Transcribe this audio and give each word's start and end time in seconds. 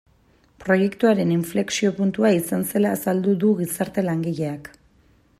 Proiektuaren 0.61 1.33
inflexio 1.33 1.91
puntua 1.99 2.31
izan 2.37 2.65
zela 2.71 2.93
azaldu 2.99 3.35
du 3.43 3.51
gizarte 3.59 4.05
langileak. 4.07 4.73